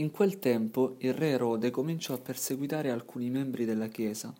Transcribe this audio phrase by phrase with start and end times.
[0.00, 4.34] In quel tempo il re Erode cominciò a perseguitare alcuni membri della Chiesa.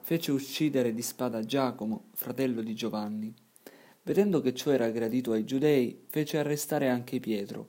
[0.00, 3.32] Fece uccidere di spada Giacomo, fratello di Giovanni.
[4.02, 7.68] Vedendo che ciò era gradito ai giudei, fece arrestare anche Pietro.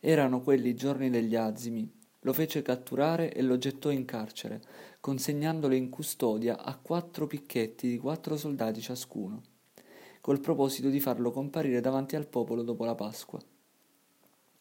[0.00, 1.88] Erano quelli i giorni degli azimi.
[2.22, 4.60] Lo fece catturare e lo gettò in carcere,
[4.98, 9.40] consegnandolo in custodia a quattro picchetti di quattro soldati ciascuno,
[10.20, 13.40] col proposito di farlo comparire davanti al popolo dopo la Pasqua.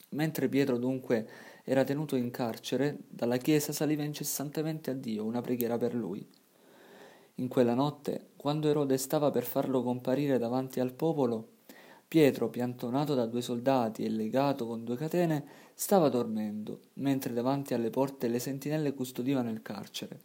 [0.09, 1.27] Mentre Pietro dunque
[1.63, 6.25] era tenuto in carcere, dalla chiesa saliva incessantemente a Dio una preghiera per lui.
[7.35, 11.57] In quella notte, quando Erode stava per farlo comparire davanti al popolo,
[12.09, 15.45] Pietro, piantonato da due soldati e legato con due catene,
[15.75, 20.21] stava dormendo, mentre davanti alle porte le sentinelle custodivano il carcere.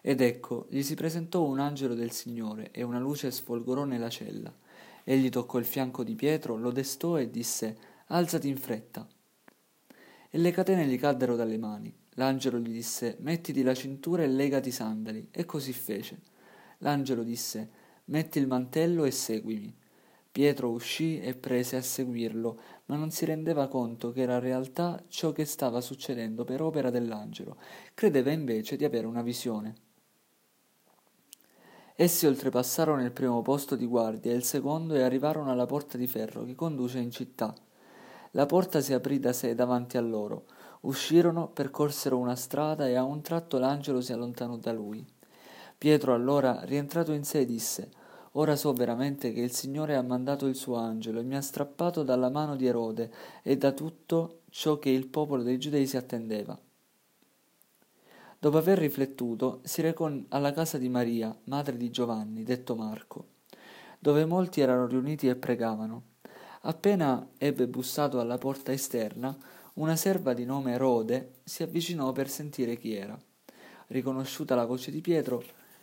[0.00, 4.52] Ed ecco, gli si presentò un angelo del Signore e una luce sfolgorò nella cella.
[5.04, 7.76] Egli toccò il fianco di Pietro, lo destò e disse
[8.14, 9.08] Alzati in fretta
[10.28, 11.90] e le catene gli caddero dalle mani.
[12.16, 16.20] L'angelo gli disse Mettiti la cintura e legati i sandali, e così fece.
[16.80, 17.70] L'angelo disse
[18.06, 19.74] Metti il mantello e seguimi.
[20.30, 25.32] Pietro uscì e prese a seguirlo, ma non si rendeva conto che era realtà ciò
[25.32, 27.56] che stava succedendo per opera dell'angelo.
[27.94, 29.74] Credeva invece di avere una visione.
[31.94, 36.06] Essi oltrepassarono il primo posto di guardia e il secondo e arrivarono alla porta di
[36.06, 37.54] ferro che conduce in città.
[38.32, 40.44] La porta si aprì da sé davanti a loro.
[40.82, 45.04] Uscirono, percorsero una strada e a un tratto l'angelo si allontanò da lui.
[45.76, 47.90] Pietro allora, rientrato in sé, disse
[48.32, 52.02] Ora so veramente che il Signore ha mandato il suo angelo e mi ha strappato
[52.02, 56.58] dalla mano di Erode e da tutto ciò che il popolo dei giudei si attendeva.
[58.38, 63.26] Dopo aver riflettuto, si recò alla casa di Maria, madre di Giovanni, detto Marco,
[63.98, 66.11] dove molti erano riuniti e pregavano.
[66.64, 69.36] Appena ebbe bussato alla porta esterna,
[69.74, 73.20] una serva di nome Rode si avvicinò per sentire chi era.
[73.88, 75.42] Riconosciuta la voce di Pietro,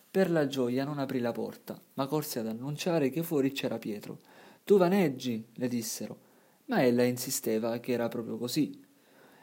[0.10, 4.20] per la gioia non aprì la porta, ma corse ad annunciare che fuori c'era Pietro.
[4.64, 6.18] Tu vaneggi, le dissero,
[6.68, 8.82] ma ella insisteva che era proprio così.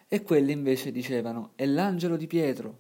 [0.09, 2.79] E quelli invece dicevano, è l'angelo di Pietro.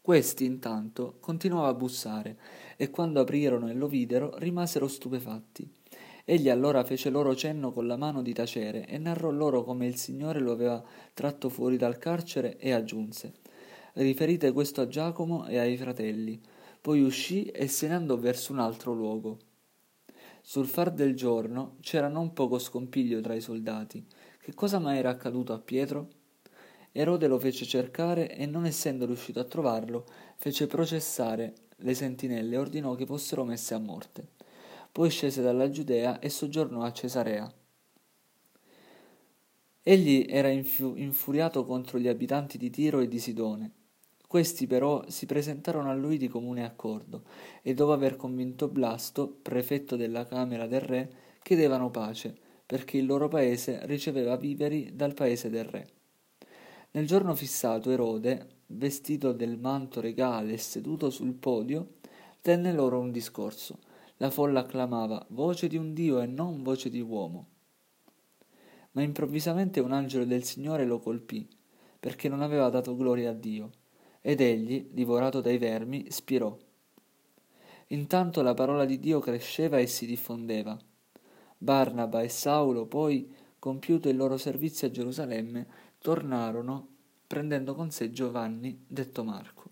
[0.00, 2.36] Questi intanto continuava a bussare,
[2.76, 5.80] e quando aprirono e lo videro rimasero stupefatti.
[6.24, 9.96] Egli allora fece loro cenno con la mano di tacere e narrò loro come il
[9.96, 10.82] Signore lo aveva
[11.14, 13.32] tratto fuori dal carcere e aggiunse
[13.94, 16.40] Riferite questo a Giacomo e ai fratelli.
[16.80, 19.38] Poi uscì e se ne andò verso un altro luogo.
[20.40, 24.02] Sul far del giorno c'era non poco scompiglio tra i soldati.
[24.40, 26.08] Che cosa mai era accaduto a Pietro?
[26.90, 30.06] Erode lo fece cercare e non essendo riuscito a trovarlo,
[30.36, 34.31] fece processare le sentinelle e ordinò che fossero messe a morte.
[34.92, 37.50] Poi scese dalla Giudea e soggiornò a Cesarea.
[39.82, 43.70] Egli era infu- infuriato contro gli abitanti di Tiro e di Sidone.
[44.28, 47.22] Questi però si presentarono a lui di comune accordo
[47.62, 52.36] e dopo aver convinto Blasto, prefetto della Camera del Re, chiedevano pace,
[52.66, 55.88] perché il loro paese riceveva viveri dal paese del Re.
[56.90, 61.94] Nel giorno fissato Erode, vestito del manto regale e seduto sul podio,
[62.42, 63.78] tenne loro un discorso
[64.22, 67.48] la folla acclamava voce di un Dio e non voce di uomo.
[68.92, 71.48] Ma improvvisamente un angelo del Signore lo colpì,
[71.98, 73.72] perché non aveva dato gloria a Dio,
[74.20, 76.56] ed egli, divorato dai vermi, spirò.
[77.88, 80.78] Intanto la parola di Dio cresceva e si diffondeva.
[81.58, 83.28] Barnaba e Saulo poi,
[83.58, 85.66] compiuto il loro servizio a Gerusalemme,
[85.98, 86.86] tornarono
[87.26, 89.71] prendendo con sé Giovanni, detto Marco.